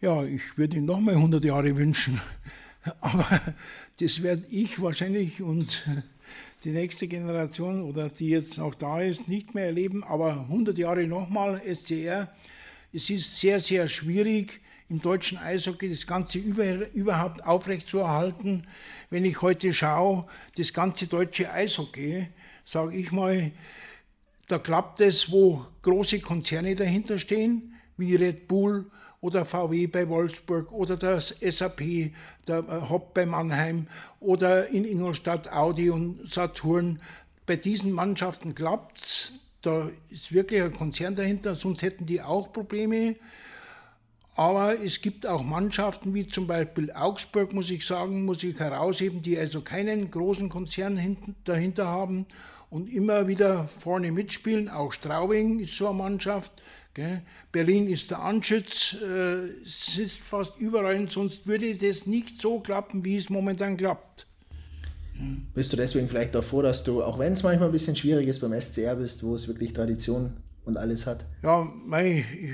Ja, 0.00 0.24
ich 0.24 0.58
würde 0.58 0.76
ihm 0.76 0.86
nochmal 0.86 1.14
100 1.14 1.44
Jahre 1.44 1.76
wünschen. 1.76 2.20
Aber 3.00 3.26
das 4.00 4.22
werde 4.22 4.46
ich 4.50 4.80
wahrscheinlich 4.82 5.40
und 5.42 5.86
die 6.64 6.70
nächste 6.70 7.06
Generation 7.06 7.82
oder 7.82 8.08
die 8.08 8.30
jetzt 8.30 8.58
noch 8.58 8.74
da 8.74 9.00
ist, 9.00 9.28
nicht 9.28 9.54
mehr 9.54 9.66
erleben. 9.66 10.02
Aber 10.02 10.32
100 10.32 10.76
Jahre 10.78 11.06
nochmal 11.06 11.62
SCR. 11.64 12.28
Es 12.92 13.08
ist 13.10 13.38
sehr, 13.38 13.60
sehr 13.60 13.88
schwierig 13.88 14.60
im 14.88 15.00
deutschen 15.00 15.38
Eishockey 15.38 15.90
das 15.90 16.06
Ganze 16.06 16.38
über, 16.38 16.90
überhaupt 16.92 17.44
aufrechtzuerhalten. 17.44 18.66
Wenn 19.10 19.24
ich 19.24 19.42
heute 19.42 19.72
schaue, 19.74 20.26
das 20.56 20.72
ganze 20.72 21.06
deutsche 21.06 21.52
Eishockey, 21.52 22.28
sage 22.64 22.96
ich 22.96 23.12
mal, 23.12 23.50
da 24.48 24.58
klappt 24.58 25.02
es, 25.02 25.30
wo 25.30 25.64
große 25.82 26.20
Konzerne 26.20 26.74
dahinter 26.74 27.18
stehen, 27.18 27.74
wie 27.98 28.14
Red 28.16 28.48
Bull 28.48 28.86
oder 29.20 29.44
VW 29.44 29.86
bei 29.88 30.08
Wolfsburg 30.08 30.72
oder 30.72 30.96
das 30.96 31.34
SAP, 31.40 32.12
der 32.46 32.58
äh, 32.58 32.88
Hopp 32.88 33.14
bei 33.14 33.26
Mannheim 33.26 33.88
oder 34.20 34.68
in 34.68 34.84
Ingolstadt 34.84 35.52
Audi 35.52 35.90
und 35.90 36.32
Saturn. 36.32 37.00
Bei 37.44 37.56
diesen 37.56 37.92
Mannschaften 37.92 38.54
klappt 38.54 38.98
es. 38.98 39.34
Da 39.60 39.90
ist 40.08 40.32
wirklich 40.32 40.62
ein 40.62 40.72
Konzern 40.72 41.16
dahinter, 41.16 41.56
sonst 41.56 41.82
hätten 41.82 42.06
die 42.06 42.22
auch 42.22 42.52
Probleme. 42.52 43.16
Aber 44.38 44.80
es 44.80 45.00
gibt 45.00 45.26
auch 45.26 45.42
Mannschaften 45.42 46.14
wie 46.14 46.28
zum 46.28 46.46
Beispiel 46.46 46.92
Augsburg, 46.92 47.52
muss 47.52 47.72
ich 47.72 47.84
sagen, 47.84 48.24
muss 48.24 48.44
ich 48.44 48.56
herausheben, 48.60 49.20
die 49.20 49.36
also 49.36 49.62
keinen 49.62 50.12
großen 50.12 50.48
Konzern 50.48 51.16
dahinter 51.42 51.86
haben 51.86 52.24
und 52.70 52.88
immer 52.88 53.26
wieder 53.26 53.66
vorne 53.66 54.12
mitspielen. 54.12 54.68
Auch 54.68 54.92
Straubing 54.92 55.58
ist 55.58 55.74
so 55.74 55.88
eine 55.88 55.98
Mannschaft. 55.98 56.52
Gell? 56.94 57.22
Berlin 57.50 57.88
ist 57.88 58.12
der 58.12 58.20
Anschütz. 58.20 58.98
Äh, 59.02 59.64
es 59.64 59.98
ist 59.98 60.20
fast 60.20 60.56
überall, 60.60 61.08
sonst 61.08 61.48
würde 61.48 61.74
das 61.74 62.06
nicht 62.06 62.40
so 62.40 62.60
klappen, 62.60 63.04
wie 63.04 63.16
es 63.16 63.30
momentan 63.30 63.76
klappt. 63.76 64.28
Bist 65.52 65.72
du 65.72 65.76
deswegen 65.76 66.08
vielleicht 66.08 66.36
auch 66.36 66.44
froh, 66.44 66.62
dass 66.62 66.84
du, 66.84 67.02
auch 67.02 67.18
wenn 67.18 67.32
es 67.32 67.42
manchmal 67.42 67.70
ein 67.70 67.72
bisschen 67.72 67.96
schwierig 67.96 68.28
ist, 68.28 68.38
beim 68.38 68.52
SCR 68.52 68.94
bist, 68.94 69.24
wo 69.24 69.34
es 69.34 69.48
wirklich 69.48 69.72
Tradition 69.72 70.36
und 70.64 70.76
alles 70.76 71.08
hat? 71.08 71.24
Ja, 71.42 71.68
mei, 71.84 72.24
ich 72.40 72.52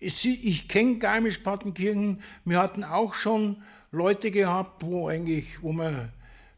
ich, 0.00 0.68
kenne 0.68 0.98
Garmisch-Partenkirchen. 0.98 2.22
Wir 2.44 2.58
hatten 2.58 2.84
auch 2.84 3.14
schon 3.14 3.62
Leute 3.90 4.30
gehabt, 4.30 4.84
wo 4.84 5.08
eigentlich, 5.08 5.62
wo 5.62 5.72
wir 5.72 6.10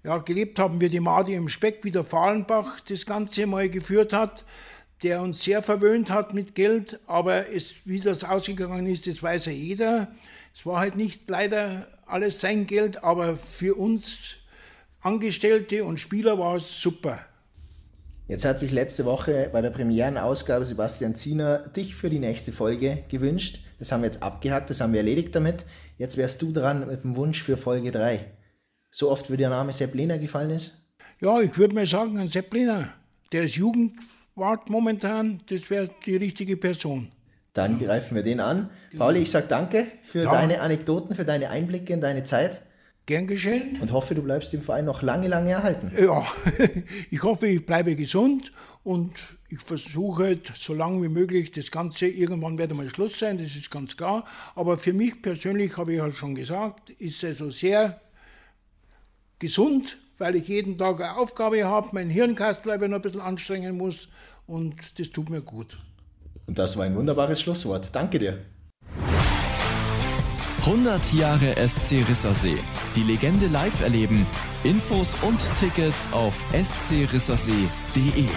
ja, 0.05 0.19
gelebt 0.19 0.59
haben, 0.59 0.81
wie 0.81 0.89
die 0.89 1.01
Madi 1.01 1.35
im 1.35 1.49
Speck, 1.49 1.81
wie 1.83 1.91
der 1.91 2.05
Fahlenbach 2.05 2.81
das 2.81 3.07
Ganze 3.07 3.47
mal 3.47 3.69
geführt 3.69 4.13
hat, 4.13 4.45
der 5.03 5.23
uns 5.23 5.43
sehr 5.43 5.63
verwöhnt 5.63 6.11
hat 6.11 6.35
mit 6.35 6.55
Geld, 6.55 7.01
aber 7.07 7.49
es, 7.49 7.75
wie 7.85 8.01
das 8.01 8.25
ausgegangen 8.25 8.87
ist, 8.87 9.07
das 9.07 9.23
weiß 9.23 9.47
ja 9.47 9.53
jeder. 9.53 10.15
Es 10.55 10.67
war 10.67 10.81
halt 10.81 10.97
nicht 10.97 11.29
leider 11.29 11.87
alles 12.07 12.41
sein 12.41 12.67
Geld, 12.67 13.03
aber 13.03 13.37
für 13.37 13.75
uns 13.75 14.37
Angestellte 15.01 15.85
und 15.85 15.99
Spieler 15.99 16.39
war 16.39 16.57
es 16.57 16.81
super. 16.81 17.25
Jetzt 18.31 18.45
hat 18.45 18.61
sich 18.61 18.71
letzte 18.71 19.07
Woche 19.07 19.51
bei 19.53 19.61
der 19.61 19.71
Premierenausgabe 19.71 20.65
Sebastian 20.65 21.17
Ziener 21.17 21.59
dich 21.71 21.97
für 21.97 22.11
die 22.11 22.21
nächste 22.21 22.53
Folge 22.53 23.03
gewünscht. 23.09 23.59
Das 23.81 23.91
haben 23.91 24.03
wir 24.03 24.07
jetzt 24.07 24.23
abgehakt, 24.23 24.71
das 24.71 24.81
haben 24.81 24.93
wir 24.93 25.01
erledigt 25.01 25.35
damit. 25.35 25.65
Jetzt 25.99 26.17
wärst 26.17 26.41
du 26.41 26.53
dran 26.53 26.87
mit 26.87 27.03
dem 27.03 27.17
Wunsch 27.17 27.43
für 27.43 27.57
Folge 27.57 27.91
3. 27.91 28.25
So 28.89 29.11
oft 29.11 29.33
wie 29.33 29.37
der 29.37 29.51
Name 29.51 29.73
Sepp 29.73 29.97
Lehner 29.97 30.17
gefallen 30.19 30.51
ist? 30.51 30.81
Ja, 31.19 31.41
ich 31.41 31.59
würde 31.59 31.75
mal 31.75 31.87
sagen, 31.87 32.21
ein 32.21 32.29
Sepp 32.29 32.55
Lehner. 32.55 32.93
Der 33.33 33.47
ist 33.47 33.57
Jugendwart 33.57 34.71
momentan, 34.71 35.43
das 35.49 35.69
wäre 35.69 35.91
die 36.07 36.15
richtige 36.15 36.57
Person. 36.57 37.11
Dann 37.53 37.81
greifen 37.81 38.15
wir 38.15 38.23
den 38.23 38.39
an. 38.39 38.71
Genau. 38.93 39.07
Pauli, 39.07 39.23
ich 39.23 39.31
sage 39.33 39.47
danke 39.49 39.87
für 40.03 40.23
ja. 40.23 40.31
deine 40.31 40.61
Anekdoten, 40.61 41.17
für 41.17 41.25
deine 41.25 41.51
Einblicke 41.51 41.93
in 41.93 42.01
deine 42.01 42.23
Zeit. 42.23 42.63
Gern 43.11 43.27
geschehen. 43.27 43.77
Und 43.81 43.91
hoffe, 43.91 44.15
du 44.15 44.23
bleibst 44.23 44.53
dem 44.53 44.63
Verein 44.63 44.85
noch 44.85 45.03
lange, 45.03 45.27
lange 45.27 45.51
erhalten. 45.51 45.91
Ja, 45.99 46.25
ich 47.11 47.21
hoffe, 47.25 47.49
ich 47.49 47.67
bleibe 47.67 47.97
gesund 47.97 48.53
und 48.85 49.37
ich 49.49 49.59
versuche 49.59 50.39
so 50.55 50.75
lange 50.75 51.03
wie 51.03 51.09
möglich 51.09 51.51
das 51.51 51.73
Ganze, 51.73 52.07
irgendwann 52.07 52.57
wird 52.57 52.73
mal 52.73 52.89
Schluss 52.89 53.19
sein, 53.19 53.37
das 53.39 53.57
ist 53.57 53.69
ganz 53.69 53.97
klar. 53.97 54.25
Aber 54.55 54.79
für 54.79 54.93
mich 54.93 55.23
persönlich, 55.23 55.77
habe 55.77 55.95
ich 55.95 56.01
halt 56.01 56.15
schon 56.15 56.37
gesagt, 56.37 56.91
ist 56.91 57.25
es 57.25 57.31
also 57.31 57.51
sehr 57.51 58.01
gesund, 59.41 59.99
weil 60.19 60.37
ich 60.37 60.47
jeden 60.47 60.79
Tag 60.79 61.01
eine 61.01 61.17
Aufgabe 61.17 61.65
habe, 61.65 61.89
mein 61.91 62.11
Hirnkastel 62.11 62.79
noch 62.79 62.95
ein 62.95 63.03
bisschen 63.03 63.23
anstrengen 63.23 63.77
muss 63.77 64.09
und 64.47 65.01
das 65.01 65.11
tut 65.11 65.31
mir 65.31 65.43
gut. 65.43 65.77
Und 66.47 66.61
das 66.61 66.77
war 66.77 66.85
ein 66.85 66.95
wunderbares 66.95 67.41
Schlusswort. 67.41 67.89
Danke 67.91 68.21
dir. 68.21 68.39
100 70.61 71.15
Jahre 71.15 71.55
SC 71.57 72.05
Rissersee. 72.07 72.59
Die 72.95 73.03
Legende 73.03 73.47
live 73.47 73.81
erleben. 73.81 74.27
Infos 74.63 75.17
und 75.23 75.41
Tickets 75.57 76.09
auf 76.13 76.35
scrissersee.de. 76.53 78.29